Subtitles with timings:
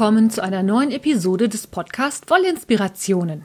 [0.00, 3.44] Willkommen zu einer neuen Episode des Podcasts Voll Inspirationen.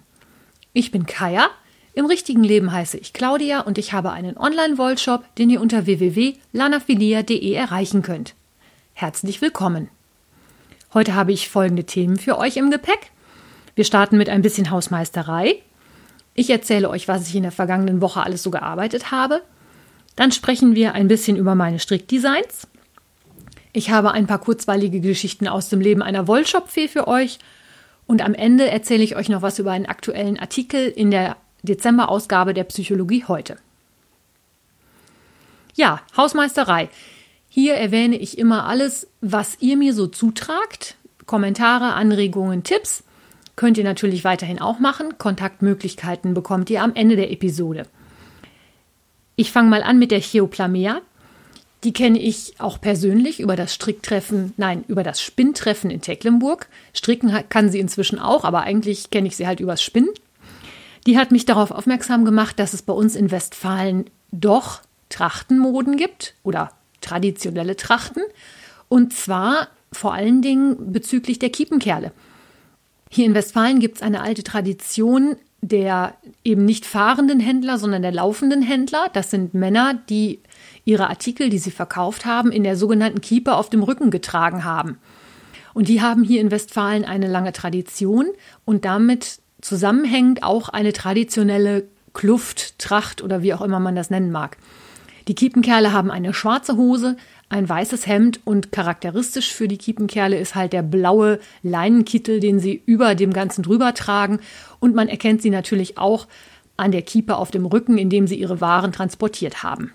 [0.72, 1.50] Ich bin Kaya,
[1.94, 7.52] im richtigen Leben heiße ich Claudia und ich habe einen Online-Wollshop, den ihr unter www.lanafilia.de
[7.52, 8.36] erreichen könnt.
[8.94, 9.90] Herzlich willkommen.
[10.94, 13.12] Heute habe ich folgende Themen für euch im Gepäck.
[13.76, 15.62] Wir starten mit ein bisschen Hausmeisterei.
[16.36, 19.42] Ich erzähle euch, was ich in der vergangenen Woche alles so gearbeitet habe.
[20.16, 22.70] Dann sprechen wir ein bisschen über meine Strickdesigns.
[23.76, 27.40] Ich habe ein paar kurzweilige Geschichten aus dem Leben einer Wollshop-Fee für euch.
[28.08, 32.54] Und am Ende erzähle ich euch noch was über einen aktuellen Artikel in der Dezember-Ausgabe
[32.54, 33.58] der Psychologie heute.
[35.76, 36.88] Ja, Hausmeisterei.
[37.50, 40.96] Hier erwähne ich immer alles, was ihr mir so zutragt.
[41.26, 43.04] Kommentare, Anregungen, Tipps.
[43.58, 45.18] Könnt ihr natürlich weiterhin auch machen.
[45.18, 47.88] Kontaktmöglichkeiten bekommt ihr am Ende der Episode.
[49.36, 51.02] Ich fange mal an mit der Cheoplamea.
[51.86, 56.68] Die kenne ich auch persönlich über das Stricktreffen, nein, über das Spinntreffen in Tecklenburg.
[56.96, 60.10] Stricken kann sie inzwischen auch, aber eigentlich kenne ich sie halt übers Spinnen.
[61.06, 66.34] Die hat mich darauf aufmerksam gemacht, dass es bei uns in Westfalen doch Trachtenmoden gibt
[66.42, 68.24] oder traditionelle Trachten.
[68.90, 72.12] Und zwar vor allen Dingen bezüglich der Kiepenkerle.
[73.12, 75.36] Hier in Westfalen gibt es eine alte Tradition
[75.70, 79.10] der eben nicht fahrenden Händler, sondern der laufenden Händler.
[79.14, 80.40] Das sind Männer, die
[80.86, 84.98] ihre Artikel, die sie verkauft haben, in der sogenannten Kiepe auf dem Rücken getragen haben.
[85.74, 88.28] Und die haben hier in Westfalen eine lange Tradition
[88.64, 94.32] und damit zusammenhängend auch eine traditionelle Kluft, Tracht oder wie auch immer man das nennen
[94.32, 94.58] mag.
[95.28, 97.18] Die Kiepenkerle haben eine schwarze Hose,
[97.50, 102.82] ein weißes Hemd und charakteristisch für die Kiepenkerle ist halt der blaue Leinenkittel, den sie
[102.86, 104.40] über dem Ganzen drüber tragen.
[104.80, 106.28] Und man erkennt sie natürlich auch
[106.78, 109.92] an der Kiepe auf dem Rücken, indem sie ihre Waren transportiert haben.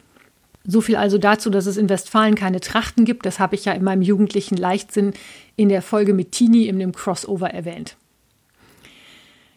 [0.64, 3.24] So viel also dazu, dass es in Westfalen keine Trachten gibt.
[3.24, 5.14] Das habe ich ja in meinem jugendlichen Leichtsinn
[5.56, 7.96] in der Folge mit Tini in dem Crossover erwähnt.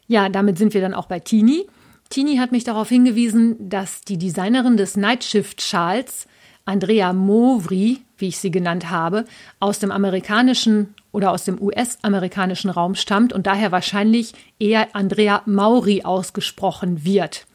[0.08, 1.66] Ja, damit sind wir dann auch bei Tini.
[2.10, 6.28] Tini hat mich darauf hingewiesen, dass die Designerin des Nightshift-Schals,
[6.66, 9.26] Andrea Movri, wie ich sie genannt habe,
[9.60, 16.04] aus dem amerikanischen oder aus dem US-amerikanischen Raum stammt und daher wahrscheinlich eher Andrea Mauri
[16.04, 17.46] ausgesprochen wird.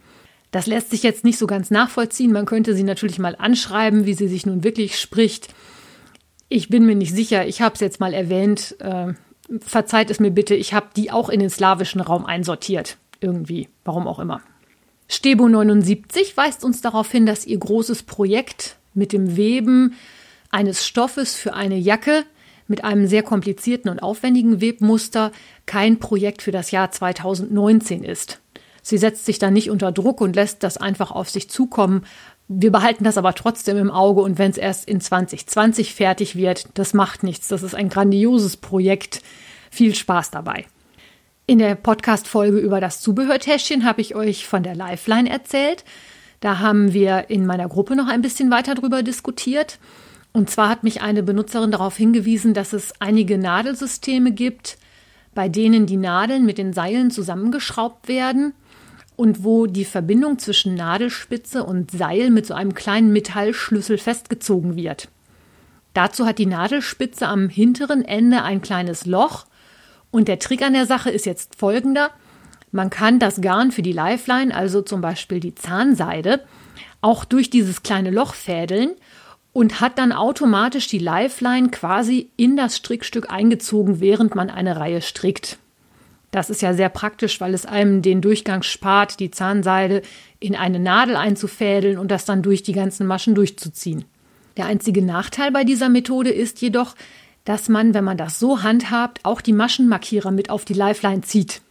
[0.50, 2.32] Das lässt sich jetzt nicht so ganz nachvollziehen.
[2.32, 5.48] Man könnte sie natürlich mal anschreiben, wie sie sich nun wirklich spricht.
[6.48, 7.46] Ich bin mir nicht sicher.
[7.46, 8.76] Ich habe es jetzt mal erwähnt.
[8.80, 9.12] Äh,
[9.60, 10.54] verzeiht es mir bitte.
[10.54, 12.96] Ich habe die auch in den slawischen Raum einsortiert.
[13.20, 13.68] Irgendwie.
[13.84, 14.40] Warum auch immer.
[15.08, 19.94] Stebo 79 weist uns darauf hin, dass ihr großes Projekt mit dem Weben
[20.50, 22.24] eines Stoffes für eine Jacke
[22.66, 25.32] mit einem sehr komplizierten und aufwendigen Webmuster
[25.66, 28.40] kein Projekt für das Jahr 2019 ist.
[28.88, 32.06] Sie setzt sich da nicht unter Druck und lässt das einfach auf sich zukommen.
[32.48, 36.70] Wir behalten das aber trotzdem im Auge und wenn es erst in 2020 fertig wird,
[36.72, 37.48] das macht nichts.
[37.48, 39.20] Das ist ein grandioses Projekt.
[39.70, 40.64] Viel Spaß dabei.
[41.44, 45.84] In der Podcast-Folge über das Zubehörtäschchen habe ich euch von der Lifeline erzählt.
[46.40, 49.78] Da haben wir in meiner Gruppe noch ein bisschen weiter drüber diskutiert.
[50.32, 54.78] Und zwar hat mich eine Benutzerin darauf hingewiesen, dass es einige Nadelsysteme gibt,
[55.34, 58.54] bei denen die Nadeln mit den Seilen zusammengeschraubt werden
[59.18, 65.08] und wo die Verbindung zwischen Nadelspitze und Seil mit so einem kleinen Metallschlüssel festgezogen wird.
[65.92, 69.46] Dazu hat die Nadelspitze am hinteren Ende ein kleines Loch
[70.12, 72.10] und der Trick an der Sache ist jetzt folgender.
[72.70, 76.44] Man kann das Garn für die Lifeline, also zum Beispiel die Zahnseide,
[77.00, 78.92] auch durch dieses kleine Loch fädeln
[79.52, 85.02] und hat dann automatisch die Lifeline quasi in das Strickstück eingezogen, während man eine Reihe
[85.02, 85.58] strickt.
[86.30, 90.02] Das ist ja sehr praktisch, weil es einem den Durchgang spart, die Zahnseide
[90.40, 94.04] in eine Nadel einzufädeln und das dann durch die ganzen Maschen durchzuziehen.
[94.56, 96.94] Der einzige Nachteil bei dieser Methode ist jedoch,
[97.44, 101.62] dass man, wenn man das so handhabt, auch die Maschenmarkierer mit auf die Lifeline zieht.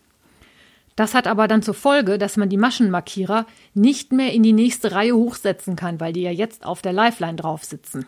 [0.96, 3.46] Das hat aber dann zur Folge, dass man die Maschenmarkierer
[3.76, 7.36] nicht mehr in die nächste Reihe hochsetzen kann, weil die ja jetzt auf der Lifeline
[7.36, 8.08] drauf sitzen.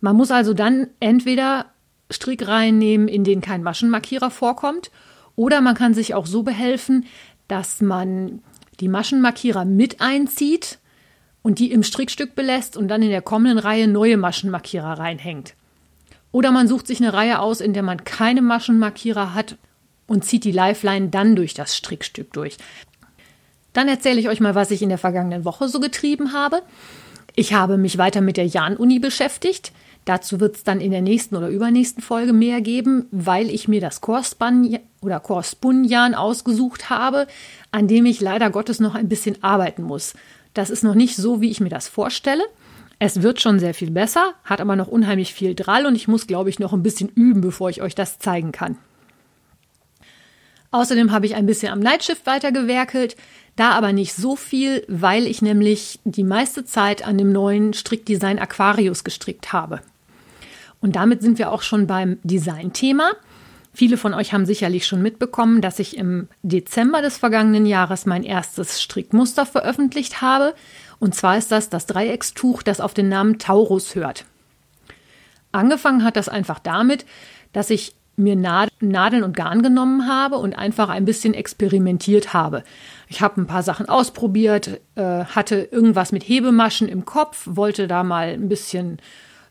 [0.00, 1.66] Man muss also dann entweder
[2.08, 4.92] Strickreihen nehmen, in denen kein Maschenmarkierer vorkommt,
[5.38, 7.06] oder man kann sich auch so behelfen,
[7.46, 8.42] dass man
[8.80, 10.80] die Maschenmarkierer mit einzieht
[11.42, 15.54] und die im Strickstück belässt und dann in der kommenden Reihe neue Maschenmarkierer reinhängt.
[16.32, 19.56] Oder man sucht sich eine Reihe aus, in der man keine Maschenmarkierer hat
[20.08, 22.56] und zieht die Lifeline dann durch das Strickstück durch.
[23.72, 26.62] Dann erzähle ich euch mal, was ich in der vergangenen Woche so getrieben habe.
[27.36, 29.70] Ich habe mich weiter mit der Jan-Uni beschäftigt.
[30.08, 33.82] Dazu wird es dann in der nächsten oder übernächsten Folge mehr geben, weil ich mir
[33.82, 37.26] das Korspun oder Korspunjan ausgesucht habe,
[37.72, 40.14] an dem ich leider Gottes noch ein bisschen arbeiten muss.
[40.54, 42.42] Das ist noch nicht so, wie ich mir das vorstelle,
[42.98, 46.26] Es wird schon sehr viel besser, hat aber noch unheimlich viel Drall und ich muss,
[46.26, 48.78] glaube ich, noch ein bisschen üben, bevor ich euch das zeigen kann.
[50.70, 53.14] Außerdem habe ich ein bisschen am Nightshift weitergewerkelt,
[53.56, 58.38] da aber nicht so viel, weil ich nämlich die meiste Zeit an dem neuen Strickdesign
[58.38, 59.80] Aquarius gestrickt habe.
[60.80, 63.10] Und damit sind wir auch schon beim Designthema.
[63.72, 68.24] Viele von euch haben sicherlich schon mitbekommen, dass ich im Dezember des vergangenen Jahres mein
[68.24, 70.54] erstes Strickmuster veröffentlicht habe.
[70.98, 74.24] Und zwar ist das das Dreieckstuch, das auf den Namen Taurus hört.
[75.52, 77.06] Angefangen hat das einfach damit,
[77.52, 82.64] dass ich mir Nadeln und Garn genommen habe und einfach ein bisschen experimentiert habe.
[83.06, 88.02] Ich habe ein paar Sachen ausprobiert, äh, hatte irgendwas mit Hebemaschen im Kopf, wollte da
[88.02, 89.00] mal ein bisschen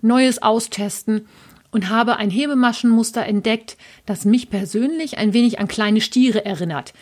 [0.07, 1.27] Neues austesten
[1.71, 6.93] und habe ein Hebemaschenmuster entdeckt, das mich persönlich ein wenig an kleine Stiere erinnert.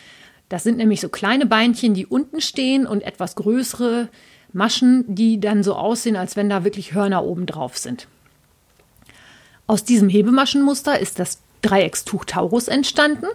[0.48, 4.08] Das sind nämlich so kleine Beinchen, die unten stehen und etwas größere
[4.52, 8.06] Maschen, die dann so aussehen, als wenn da wirklich Hörner oben drauf sind.
[9.66, 13.26] Aus diesem Hebemaschenmuster ist das Dreieckstuch Taurus entstanden.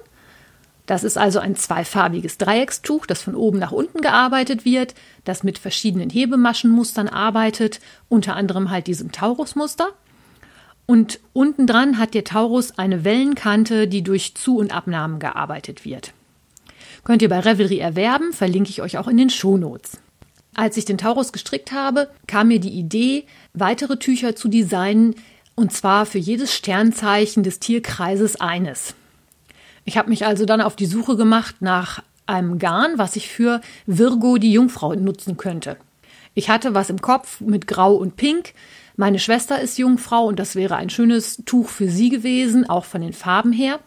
[0.85, 5.57] Das ist also ein zweifarbiges Dreieckstuch, das von oben nach unten gearbeitet wird, das mit
[5.57, 7.79] verschiedenen Hebemaschenmustern arbeitet,
[8.09, 9.89] unter anderem halt diesem Taurusmuster.
[10.85, 16.13] Und unten dran hat der Taurus eine Wellenkante, die durch Zu- und Abnahmen gearbeitet wird.
[17.03, 19.99] Könnt ihr bei Revelry erwerben, verlinke ich euch auch in den Shownotes.
[20.53, 25.15] Als ich den Taurus gestrickt habe, kam mir die Idee, weitere Tücher zu designen,
[25.55, 28.95] und zwar für jedes Sternzeichen des Tierkreises eines.
[29.85, 33.61] Ich habe mich also dann auf die Suche gemacht nach einem Garn, was ich für
[33.85, 35.77] Virgo die Jungfrau nutzen könnte.
[36.33, 38.53] Ich hatte was im Kopf mit Grau und Pink.
[38.95, 43.01] Meine Schwester ist Jungfrau und das wäre ein schönes Tuch für sie gewesen, auch von
[43.01, 43.79] den Farben her.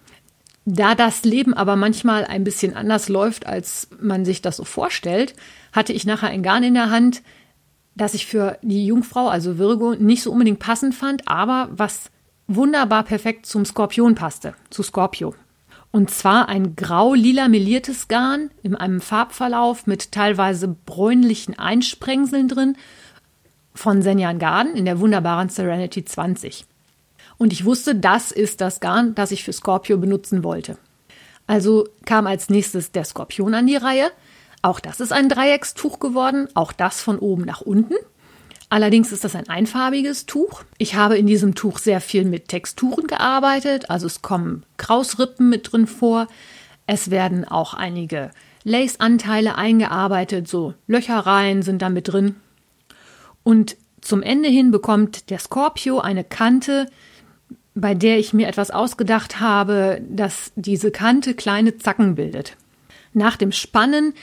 [0.67, 5.35] Da das Leben aber manchmal ein bisschen anders läuft, als man sich das so vorstellt,
[5.73, 7.23] hatte ich nachher ein Garn in der Hand,
[7.94, 12.11] das ich für die Jungfrau, also Virgo, nicht so unbedingt passend fand, aber was
[12.46, 15.35] wunderbar perfekt zum Skorpion passte, zu Scorpio.
[15.94, 22.76] Und zwar ein grau-lila meliertes Garn in einem Farbverlauf mit teilweise bräunlichen Einsprengseln drin
[23.76, 26.67] von Senjan Garden in der wunderbaren Serenity 20.
[27.38, 30.79] Und ich wusste, das ist das Garn, das ich für Scorpio benutzen wollte.
[31.46, 34.11] Also kam als nächstes der Skorpion an die Reihe–
[34.64, 37.96] auch das ist ein Dreieckstuch geworden, auch das von oben nach unten.
[38.74, 40.64] Allerdings ist das ein einfarbiges Tuch.
[40.78, 45.70] Ich habe in diesem Tuch sehr viel mit Texturen gearbeitet, also es kommen Krausrippen mit
[45.70, 46.26] drin vor.
[46.84, 48.32] Es werden auch einige
[48.64, 52.34] Lace-Anteile eingearbeitet, so Löchereien sind da mit drin.
[53.44, 56.90] Und zum Ende hin bekommt der Scorpio eine Kante,
[57.76, 62.56] bei der ich mir etwas ausgedacht habe, dass diese Kante kleine Zacken bildet.
[63.12, 64.14] Nach dem Spannen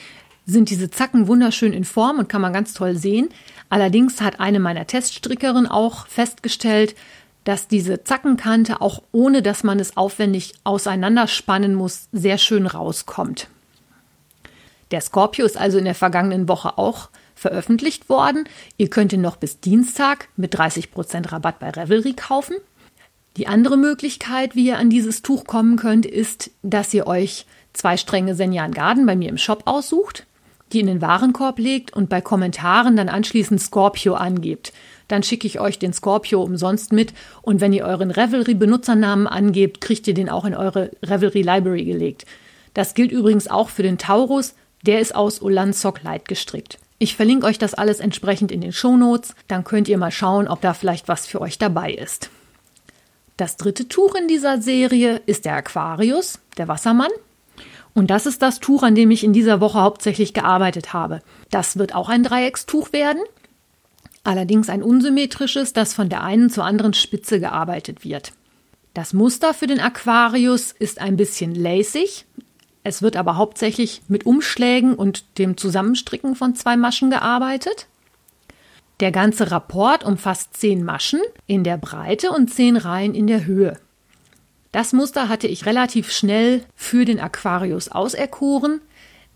[0.51, 3.29] sind diese Zacken wunderschön in Form und kann man ganz toll sehen.
[3.69, 6.95] Allerdings hat eine meiner Teststrickerinnen auch festgestellt,
[7.43, 13.47] dass diese Zackenkante auch ohne dass man es aufwendig auseinanderspannen muss, sehr schön rauskommt.
[14.91, 18.43] Der Scorpio ist also in der vergangenen Woche auch veröffentlicht worden.
[18.77, 22.57] Ihr könnt ihn noch bis Dienstag mit 30% Rabatt bei Revelry kaufen.
[23.37, 27.95] Die andere Möglichkeit, wie ihr an dieses Tuch kommen könnt, ist, dass ihr euch zwei
[27.95, 30.27] Stränge Senjan Garden bei mir im Shop aussucht
[30.73, 34.73] die in den Warenkorb legt und bei Kommentaren dann anschließend Scorpio angebt.
[35.07, 40.07] Dann schicke ich euch den Scorpio umsonst mit und wenn ihr euren Revelry-Benutzernamen angebt, kriegt
[40.07, 42.25] ihr den auch in eure Revelry Library gelegt.
[42.73, 46.79] Das gilt übrigens auch für den Taurus, der ist aus Ulan Sock Light gestrickt.
[46.97, 50.61] Ich verlinke euch das alles entsprechend in den Shownotes, dann könnt ihr mal schauen, ob
[50.61, 52.29] da vielleicht was für euch dabei ist.
[53.37, 57.09] Das dritte Tuch in dieser Serie ist der Aquarius, der Wassermann.
[57.93, 61.21] Und das ist das Tuch, an dem ich in dieser Woche hauptsächlich gearbeitet habe.
[61.49, 63.21] Das wird auch ein Dreieckstuch werden,
[64.23, 68.31] allerdings ein unsymmetrisches, das von der einen zur anderen Spitze gearbeitet wird.
[68.93, 72.25] Das Muster für den Aquarius ist ein bisschen lacig.
[72.83, 77.87] Es wird aber hauptsächlich mit Umschlägen und dem Zusammenstricken von zwei Maschen gearbeitet.
[78.99, 83.77] Der ganze Rapport umfasst zehn Maschen in der Breite und zehn Reihen in der Höhe.
[84.71, 88.81] Das Muster hatte ich relativ schnell für den Aquarius auserkoren.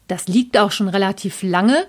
[0.07, 1.85] Das liegt auch schon relativ lange.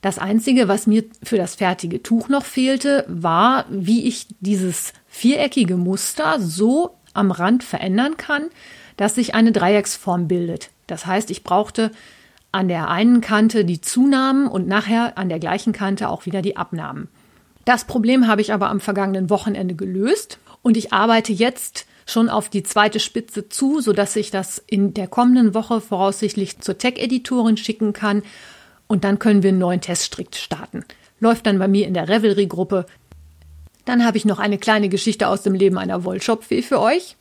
[0.00, 5.76] Das Einzige, was mir für das fertige Tuch noch fehlte, war, wie ich dieses viereckige
[5.76, 8.46] Muster so am Rand verändern kann,
[8.96, 10.70] dass sich eine Dreiecksform bildet.
[10.86, 11.90] Das heißt, ich brauchte
[12.50, 16.56] an der einen Kante die Zunahmen und nachher an der gleichen Kante auch wieder die
[16.56, 17.08] Abnahmen.
[17.64, 22.48] Das Problem habe ich aber am vergangenen Wochenende gelöst und ich arbeite jetzt schon auf
[22.48, 27.92] die zweite Spitze zu, sodass ich das in der kommenden Woche voraussichtlich zur Tech-Editorin schicken
[27.92, 28.22] kann.
[28.86, 30.84] Und dann können wir einen neuen Teststrick starten.
[31.20, 32.86] Läuft dann bei mir in der Revelry-Gruppe.
[33.84, 37.16] Dann habe ich noch eine kleine Geschichte aus dem Leben einer Wollshopfee für euch.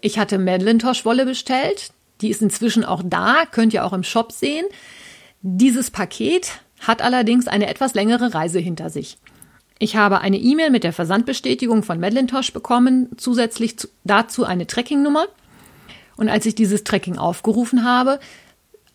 [0.00, 1.92] Ich hatte Madeline-Tosch-Wolle bestellt.
[2.20, 4.66] Die ist inzwischen auch da, könnt ihr auch im Shop sehen.
[5.42, 9.18] Dieses Paket hat allerdings eine etwas längere Reise hinter sich.
[9.78, 15.26] Ich habe eine E-Mail mit der Versandbestätigung von Madelintosh bekommen, zusätzlich dazu eine Tracking-Nummer.
[16.16, 18.20] Und als ich dieses Tracking aufgerufen habe,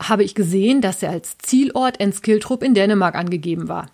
[0.02, 3.88] habe ich gesehen, dass er als Zielort Enskiltrup in Dänemark angegeben war.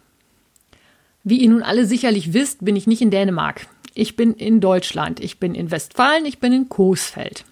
[1.23, 3.67] Wie ihr nun alle sicherlich wisst, bin ich nicht in Dänemark.
[3.95, 5.19] Ich bin in Deutschland.
[5.19, 6.25] Ich bin in Westfalen.
[6.25, 7.45] Ich bin in Coesfeld.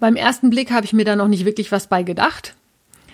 [0.00, 2.54] Beim ersten Blick habe ich mir da noch nicht wirklich was bei gedacht.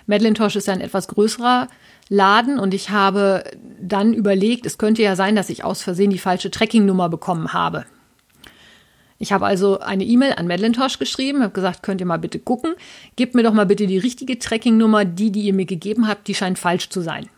[0.06, 1.68] Madelintosh ist ein etwas größerer
[2.10, 3.44] Laden und ich habe
[3.80, 7.86] dann überlegt, es könnte ja sein, dass ich aus Versehen die falsche Tracking-Nummer bekommen habe.
[9.18, 12.74] Ich habe also eine E-Mail an Madelintosh geschrieben, habe gesagt, könnt ihr mal bitte gucken,
[13.14, 16.34] gebt mir doch mal bitte die richtige Tracking-Nummer, die, die ihr mir gegeben habt, die
[16.34, 17.28] scheint falsch zu sein.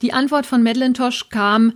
[0.00, 1.74] Die Antwort von Madelintosh kam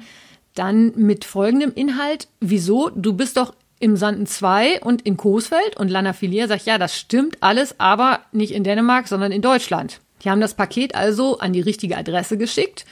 [0.55, 5.90] dann mit folgendem Inhalt, wieso, du bist doch im Sanden 2 und in Coesfeld und
[5.90, 10.00] Lana Filier sagt, ja, das stimmt alles, aber nicht in Dänemark, sondern in Deutschland.
[10.22, 12.84] Die haben das Paket also an die richtige Adresse geschickt,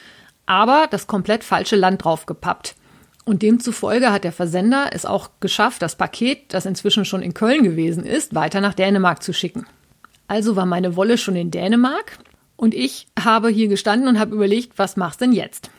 [0.47, 2.77] aber das komplett falsche Land draufgepappt.
[3.25, 7.65] Und demzufolge hat der Versender es auch geschafft, das Paket, das inzwischen schon in Köln
[7.65, 9.67] gewesen ist, weiter nach Dänemark zu schicken.
[10.29, 12.19] Also war meine Wolle schon in Dänemark
[12.57, 15.71] und ich habe hier gestanden und habe überlegt, was machst denn jetzt?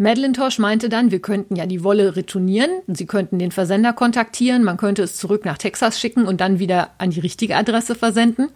[0.00, 4.62] Madeline Tosh meinte dann, wir könnten ja die Wolle retournieren, sie könnten den Versender kontaktieren,
[4.62, 8.48] man könnte es zurück nach Texas schicken und dann wieder an die richtige Adresse versenden.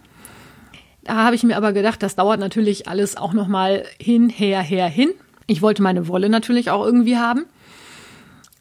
[1.05, 4.61] Da habe ich mir aber gedacht, das dauert natürlich alles auch noch mal hin, her,
[4.61, 5.11] her, hin.
[5.47, 7.47] Ich wollte meine Wolle natürlich auch irgendwie haben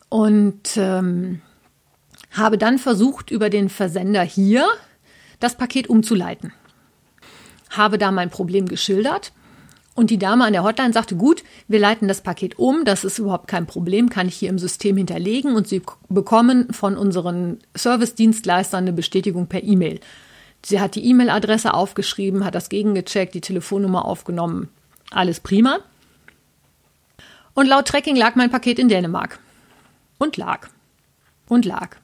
[0.09, 1.41] und ähm,
[2.31, 4.65] habe dann versucht, über den Versender hier
[5.39, 6.51] das Paket umzuleiten.
[7.69, 9.31] Habe da mein Problem geschildert
[9.93, 13.19] und die Dame an der Hotline sagte, gut, wir leiten das Paket um, das ist
[13.19, 18.85] überhaupt kein Problem, kann ich hier im System hinterlegen und Sie bekommen von unseren Service-Dienstleistern
[18.85, 19.99] eine Bestätigung per E-Mail.
[20.63, 24.69] Sie hat die E-Mail-Adresse aufgeschrieben, hat das gegengecheckt, die Telefonnummer aufgenommen.
[25.09, 25.79] Alles prima.
[27.53, 29.39] Und laut Tracking lag mein Paket in Dänemark.
[30.17, 30.69] Und lag.
[31.47, 31.97] Und lag.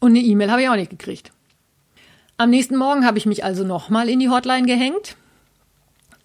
[0.00, 1.32] Und eine E-Mail habe ich auch nicht gekriegt.
[2.36, 5.16] Am nächsten Morgen habe ich mich also nochmal in die Hotline gehängt,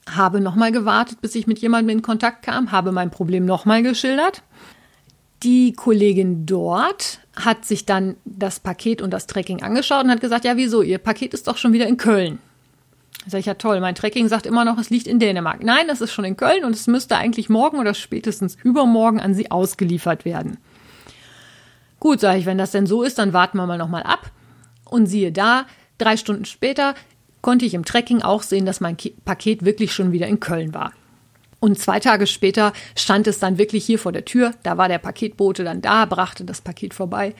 [0.10, 4.42] habe nochmal gewartet, bis ich mit jemandem in Kontakt kam, habe mein Problem nochmal geschildert.
[5.44, 10.46] Die Kollegin dort hat sich dann das Paket und das Tracking angeschaut und hat gesagt,
[10.46, 12.40] ja, wieso, Ihr Paket ist doch schon wieder in Köln.
[13.28, 15.64] Sag ich, ja toll, mein Tracking sagt immer noch, es liegt in Dänemark.
[15.64, 19.34] Nein, das ist schon in Köln und es müsste eigentlich morgen oder spätestens übermorgen an
[19.34, 20.58] Sie ausgeliefert werden.
[22.00, 24.32] Gut, sage ich, wenn das denn so ist, dann warten wir mal nochmal ab.
[24.86, 25.66] Und siehe da,
[25.98, 26.96] drei Stunden später
[27.42, 30.94] konnte ich im Tracking auch sehen, dass mein Paket wirklich schon wieder in Köln war.
[31.60, 34.54] Und zwei Tage später stand es dann wirklich hier vor der Tür.
[34.64, 37.36] Da war der Paketbote dann da, brachte das Paket vorbei.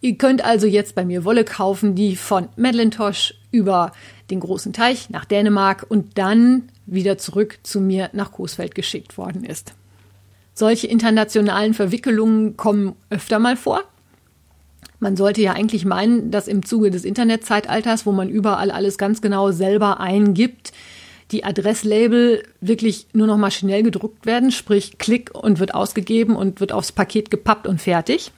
[0.00, 3.92] Ihr könnt also jetzt bei mir Wolle kaufen, die von Madelintosh über
[4.30, 9.44] den großen Teich nach Dänemark und dann wieder zurück zu mir nach Coesfeld geschickt worden
[9.44, 9.74] ist.
[10.54, 13.82] Solche internationalen Verwickelungen kommen öfter mal vor.
[14.98, 19.20] Man sollte ja eigentlich meinen, dass im Zuge des Internetzeitalters, wo man überall alles ganz
[19.20, 20.72] genau selber eingibt,
[21.32, 26.72] die Adresslabel wirklich nur noch maschinell gedruckt werden, sprich Klick und wird ausgegeben und wird
[26.72, 28.32] aufs Paket gepappt und fertig.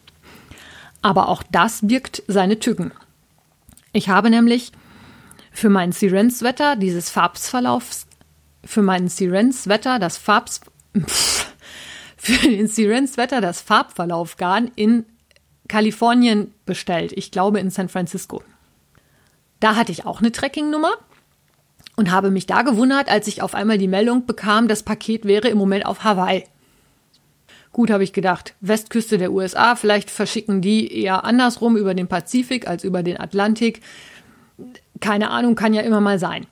[1.03, 2.93] Aber auch das birgt seine Tücken.
[3.93, 4.73] Ich habe nämlich
[5.53, 8.07] für meinen Siren-Sweater dieses Farbsverlaufs,
[8.65, 10.61] für meinen Siren-Sweater das Farbs,
[10.99, 11.47] pff,
[12.17, 15.05] für den Siren-Sweater das Farbverlaufgarn in
[15.69, 17.13] Kalifornien bestellt.
[17.13, 18.43] Ich glaube in San Francisco.
[19.61, 20.93] Da hatte ich auch eine Tracking-Nummer
[21.99, 25.49] und habe mich da gewundert, als ich auf einmal die Meldung bekam, das Paket wäre
[25.49, 26.45] im Moment auf Hawaii.
[27.73, 32.69] Gut, habe ich gedacht, Westküste der USA, vielleicht verschicken die eher andersrum über den Pazifik
[32.69, 33.81] als über den Atlantik.
[35.01, 36.47] Keine Ahnung, kann ja immer mal sein.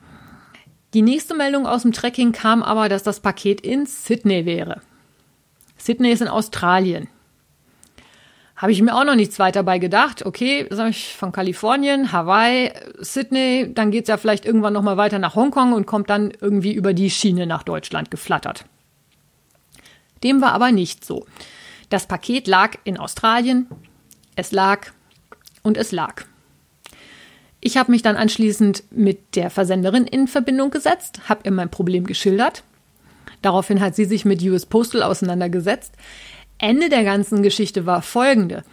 [0.94, 4.80] Die nächste Meldung aus dem Tracking kam aber, dass das Paket in Sydney wäre.
[5.76, 7.06] Sydney ist in Australien.
[8.56, 10.25] Habe ich mir auch noch nichts weiter bei gedacht.
[10.25, 15.18] Okay, sag ich von Kalifornien, Hawaii, Sydney, dann geht's ja vielleicht irgendwann noch mal weiter
[15.18, 18.64] nach Hongkong und kommt dann irgendwie über die Schiene nach Deutschland geflattert.
[20.25, 21.26] Dem war aber nicht so.
[21.90, 23.68] Das Paket lag in Australien,
[24.36, 24.88] es lag
[25.62, 26.25] und es lag.
[27.60, 32.06] Ich habe mich dann anschließend mit der Versenderin in Verbindung gesetzt, habe ihr mein Problem
[32.06, 32.64] geschildert.
[33.42, 35.94] Daraufhin hat sie sich mit US Postal auseinandergesetzt.
[36.58, 38.64] Ende der ganzen Geschichte war folgende.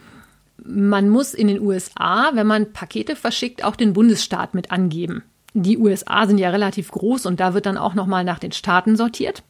[0.64, 5.24] Man muss in den USA, wenn man Pakete verschickt, auch den Bundesstaat mit angeben.
[5.54, 8.96] Die USA sind ja relativ groß und da wird dann auch nochmal nach den Staaten
[8.96, 9.44] sortiert.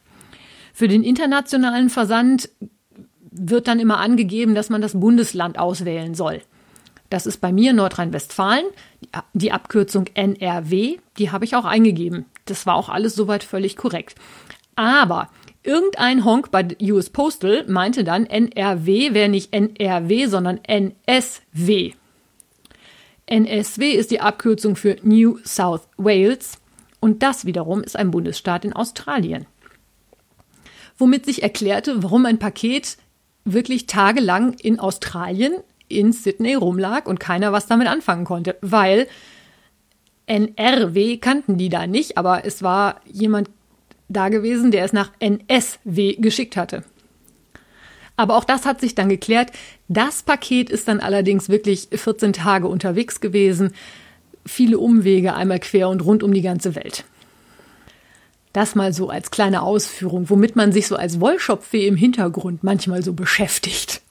[0.73, 2.49] Für den internationalen Versand
[3.31, 6.41] wird dann immer angegeben, dass man das Bundesland auswählen soll.
[7.09, 8.65] Das ist bei mir Nordrhein-Westfalen,
[9.33, 12.25] die Abkürzung NRW, die habe ich auch eingegeben.
[12.45, 14.15] Das war auch alles soweit völlig korrekt.
[14.75, 15.29] Aber
[15.63, 21.93] irgendein Honk bei US Postal meinte dann, NRW wäre nicht NRW, sondern NSW.
[23.25, 26.59] NSW ist die Abkürzung für New South Wales
[26.99, 29.45] und das wiederum ist ein Bundesstaat in Australien.
[30.97, 32.97] Womit sich erklärte, warum ein Paket
[33.45, 35.55] wirklich tagelang in Australien
[35.87, 39.07] in Sydney rumlag und keiner was damit anfangen konnte, weil
[40.25, 43.49] NRW kannten die da nicht, aber es war jemand
[44.13, 46.83] da gewesen, der es nach NSW geschickt hatte.
[48.15, 49.51] Aber auch das hat sich dann geklärt.
[49.87, 53.73] Das Paket ist dann allerdings wirklich 14 Tage unterwegs gewesen.
[54.45, 57.05] Viele Umwege einmal quer und rund um die ganze Welt.
[58.51, 63.03] Das mal so als kleine Ausführung, womit man sich so als Wollschopfweh im Hintergrund manchmal
[63.03, 64.01] so beschäftigt.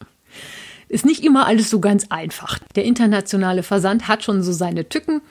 [0.88, 2.58] Ist nicht immer alles so ganz einfach.
[2.74, 5.22] Der internationale Versand hat schon so seine Tücken.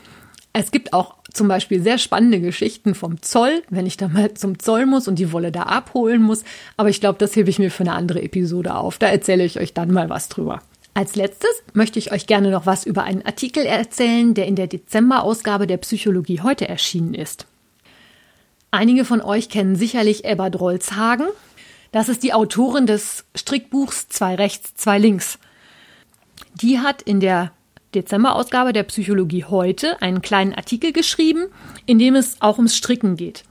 [0.54, 4.59] Es gibt auch zum Beispiel sehr spannende Geschichten vom Zoll, wenn ich da mal zum
[4.59, 6.43] Zoll muss und die Wolle da abholen muss.
[6.77, 8.97] Aber ich glaube, das hebe ich mir für eine andere Episode auf.
[8.97, 10.61] Da erzähle ich euch dann mal was drüber.
[10.93, 14.67] Als letztes möchte ich euch gerne noch was über einen Artikel erzählen, der in der
[14.67, 17.45] Dezemberausgabe der Psychologie heute erschienen ist.
[18.71, 21.27] Einige von euch kennen sicherlich Ebba Drolzhagen.
[21.91, 25.39] Das ist die Autorin des Strickbuchs Zwei rechts, zwei links.
[26.55, 27.51] Die hat in der
[27.93, 31.48] Dezemberausgabe der Psychologie heute einen kleinen Artikel geschrieben,
[31.86, 33.43] in dem es auch ums Stricken geht.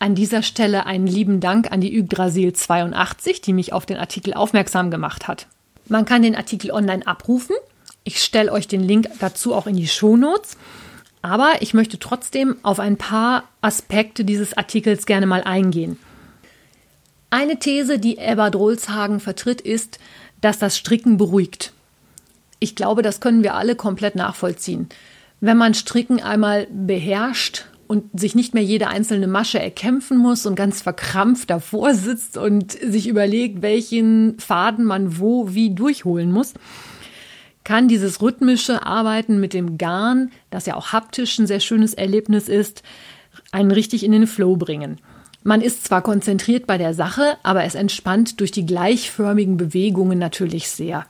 [0.00, 4.34] An dieser Stelle einen lieben Dank an die Yggdrasil 82, die mich auf den Artikel
[4.34, 5.46] aufmerksam gemacht hat.
[5.88, 7.56] Man kann den Artikel online abrufen.
[8.02, 10.56] Ich stelle euch den Link dazu auch in die Shownotes.
[11.22, 15.98] Aber ich möchte trotzdem auf ein paar Aspekte dieses Artikels gerne mal eingehen.
[17.30, 19.98] Eine These, die Ebba Drolshagen vertritt, ist,
[20.40, 21.72] dass das Stricken beruhigt.
[22.64, 24.88] Ich glaube, das können wir alle komplett nachvollziehen.
[25.38, 30.54] Wenn man Stricken einmal beherrscht und sich nicht mehr jede einzelne Masche erkämpfen muss und
[30.54, 36.54] ganz verkrampft davor sitzt und sich überlegt, welchen Faden man wo wie durchholen muss,
[37.64, 42.48] kann dieses rhythmische Arbeiten mit dem Garn, das ja auch haptisch ein sehr schönes Erlebnis
[42.48, 42.82] ist,
[43.52, 45.02] einen richtig in den Flow bringen.
[45.42, 50.70] Man ist zwar konzentriert bei der Sache, aber es entspannt durch die gleichförmigen Bewegungen natürlich
[50.70, 51.04] sehr.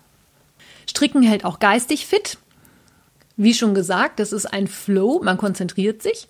[0.88, 2.38] Stricken hält auch geistig fit.
[3.37, 6.29] Wie schon gesagt, das ist ein Flow, man konzentriert sich.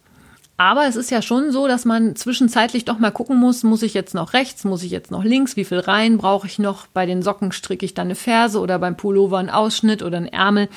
[0.57, 3.93] Aber es ist ja schon so, dass man zwischenzeitlich doch mal gucken muss, muss ich
[3.93, 6.87] jetzt noch rechts, muss ich jetzt noch links, wie viel rein brauche ich noch?
[6.87, 10.29] Bei den Socken stricke ich dann eine Ferse oder beim Pullover einen Ausschnitt oder einen
[10.29, 10.69] Ärmel.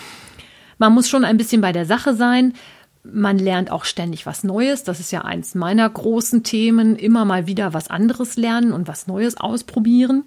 [0.80, 2.54] Man muss schon ein bisschen bei der Sache sein.
[3.04, 4.84] Man lernt auch ständig was Neues.
[4.84, 6.96] Das ist ja eins meiner großen Themen.
[6.96, 10.24] Immer mal wieder was anderes lernen und was Neues ausprobieren.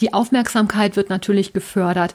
[0.00, 2.14] Die Aufmerksamkeit wird natürlich gefördert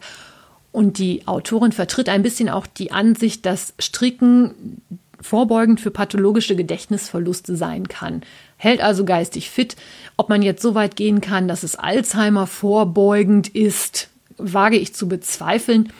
[0.73, 4.81] und die Autorin vertritt ein bisschen auch die Ansicht, dass Stricken
[5.21, 8.23] vorbeugend für pathologische Gedächtnisverluste sein kann.
[8.57, 9.77] Hält also geistig fit.
[10.17, 15.07] Ob man jetzt so weit gehen kann, dass es Alzheimer vorbeugend ist, wage ich zu
[15.07, 15.93] bezweifeln.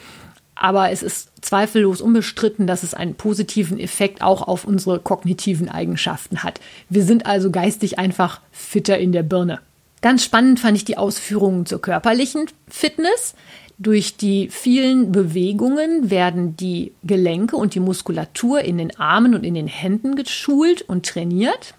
[0.56, 6.42] Aber es ist zweifellos unbestritten, dass es einen positiven Effekt auch auf unsere kognitiven Eigenschaften
[6.42, 6.60] hat.
[6.90, 9.60] Wir sind also geistig einfach fitter in der Birne.
[10.02, 13.36] Ganz spannend fand ich die Ausführungen zur körperlichen Fitness.
[13.80, 19.56] Durch die vielen Bewegungen werden die Gelenke und die Muskulatur in den Armen und in
[19.56, 21.74] den Händen geschult und trainiert.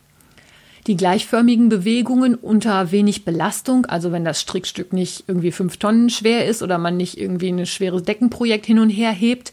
[0.86, 6.46] Die gleichförmigen Bewegungen unter wenig Belastung, also wenn das Strickstück nicht irgendwie fünf Tonnen schwer
[6.46, 9.52] ist oder man nicht irgendwie ein schweres Deckenprojekt hin und her hebt,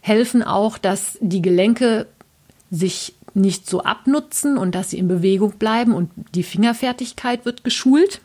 [0.00, 2.06] helfen auch, dass die Gelenke
[2.70, 8.20] sich nicht so abnutzen und dass sie in Bewegung bleiben und die Fingerfertigkeit wird geschult.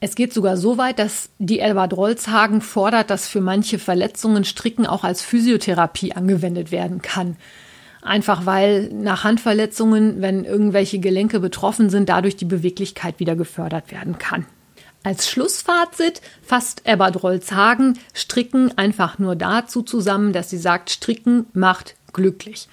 [0.00, 4.86] Es geht sogar so weit, dass die Elbad Rolzhagen fordert, dass für manche Verletzungen Stricken
[4.86, 7.36] auch als Physiotherapie angewendet werden kann.
[8.00, 14.18] Einfach weil nach Handverletzungen, wenn irgendwelche Gelenke betroffen sind, dadurch die Beweglichkeit wieder gefördert werden
[14.18, 14.46] kann.
[15.02, 21.96] Als Schlussfazit fasst Ebbard Rolzhagen Stricken einfach nur dazu zusammen, dass sie sagt, Stricken macht
[22.12, 22.68] glücklich.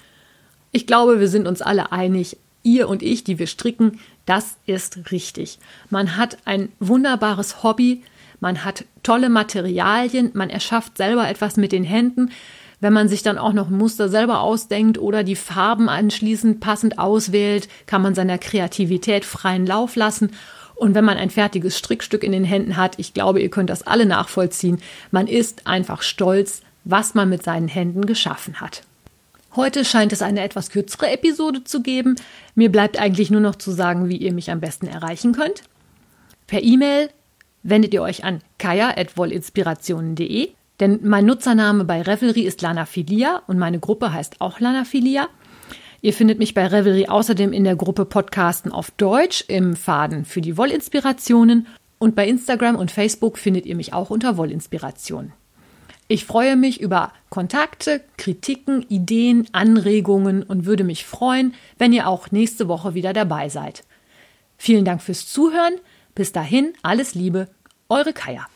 [0.70, 5.10] Ich glaube, wir sind uns alle einig, ihr und ich, die wir stricken, das ist
[5.10, 5.58] richtig.
[5.88, 8.02] Man hat ein wunderbares Hobby,
[8.40, 12.30] man hat tolle Materialien, man erschafft selber etwas mit den Händen.
[12.80, 16.98] Wenn man sich dann auch noch ein Muster selber ausdenkt oder die Farben anschließend passend
[16.98, 20.32] auswählt, kann man seiner Kreativität freien Lauf lassen.
[20.74, 23.86] Und wenn man ein fertiges Strickstück in den Händen hat, ich glaube, ihr könnt das
[23.86, 24.78] alle nachvollziehen,
[25.10, 28.82] man ist einfach stolz, was man mit seinen Händen geschaffen hat.
[29.56, 32.16] Heute scheint es eine etwas kürzere Episode zu geben.
[32.54, 35.62] Mir bleibt eigentlich nur noch zu sagen, wie ihr mich am besten erreichen könnt.
[36.46, 37.08] Per E-Mail
[37.62, 44.12] wendet ihr euch an kaya.wollinspirationen.de, denn mein Nutzername bei Revelry ist Lanaphilia und meine Gruppe
[44.12, 45.28] heißt auch Lanaphilia.
[46.02, 50.42] Ihr findet mich bei Revelry außerdem in der Gruppe Podcasten auf Deutsch im Faden für
[50.42, 51.66] die Wollinspirationen
[51.98, 55.32] und bei Instagram und Facebook findet ihr mich auch unter Wollinspiration.
[56.08, 62.30] Ich freue mich über Kontakte, Kritiken, Ideen, Anregungen und würde mich freuen, wenn ihr auch
[62.30, 63.84] nächste Woche wieder dabei seid.
[64.56, 65.74] Vielen Dank fürs Zuhören.
[66.14, 67.48] Bis dahin, alles Liebe,
[67.88, 68.46] eure Kaya.